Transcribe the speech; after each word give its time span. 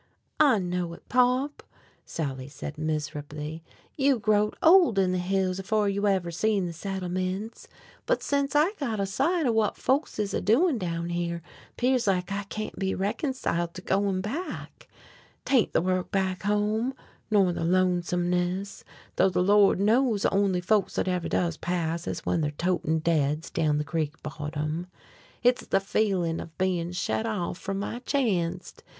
"I 0.39 0.57
know 0.57 0.93
it, 0.93 1.07
Pop," 1.09 1.61
Sally 2.05 2.47
said 2.47 2.79
miserably. 2.79 3.63
"You 3.95 4.17
growed 4.17 4.55
old 4.63 4.97
in 4.97 5.11
the 5.11 5.19
hills 5.19 5.59
afore 5.59 5.87
you 5.89 6.07
ever 6.07 6.31
seen 6.31 6.65
the 6.65 6.73
Settlements. 6.73 7.67
But 8.07 8.23
sence 8.23 8.55
I 8.55 8.71
got 8.79 8.99
a 8.99 9.05
sight 9.05 9.45
of 9.45 9.53
whut 9.53 9.77
folks 9.77 10.17
is 10.17 10.33
a 10.33 10.41
doin' 10.41 10.79
down 10.79 11.09
here, 11.09 11.43
'pears 11.77 12.07
like 12.07 12.31
I 12.31 12.45
can't 12.45 12.79
be 12.79 12.95
reconciled 12.95 13.75
to 13.75 13.83
goin' 13.83 14.21
back. 14.21 14.87
'Tain't 15.45 15.71
the 15.71 15.81
work 15.83 16.09
back 16.09 16.41
home, 16.41 16.95
nor 17.29 17.53
the 17.53 17.63
lonesomeness, 17.63 18.83
tho' 19.17 19.29
the 19.29 19.43
Lord 19.43 19.79
knows 19.79 20.23
the 20.23 20.33
only 20.33 20.61
folks 20.61 20.95
thet 20.95 21.07
ever 21.07 21.29
does 21.29 21.57
pass 21.57 22.07
is 22.07 22.25
when 22.25 22.41
they're 22.41 22.49
totin' 22.49 23.01
deads 23.01 23.51
down 23.51 23.77
the 23.77 23.83
creek 23.83 24.19
bottom. 24.23 24.87
Hit's 25.41 25.67
the 25.67 25.79
feelin' 25.79 26.39
of 26.39 26.57
bein' 26.57 26.91
shet 26.91 27.27
off 27.27 27.59
from 27.59 27.77
my 27.77 27.99
chanct. 27.99 28.83